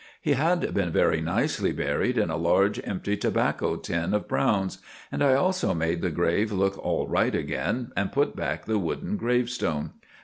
He 0.19 0.31
had 0.33 0.73
been 0.73 0.89
very 0.91 1.21
nicely 1.21 1.71
buried 1.71 2.17
in 2.17 2.31
a 2.31 2.35
large, 2.35 2.81
empty 2.83 3.15
tobacco 3.15 3.75
tin 3.75 4.15
of 4.15 4.27
Browne's; 4.27 4.79
and 5.11 5.23
I 5.23 5.35
also 5.35 5.75
made 5.75 6.01
the 6.01 6.09
grave 6.09 6.51
look 6.51 6.75
all 6.83 7.05
right 7.07 7.35
again 7.35 7.91
and 7.95 8.11
put 8.11 8.35
back 8.35 8.65
the 8.65 8.79
wooden 8.79 9.15
gravestone. 9.15 9.91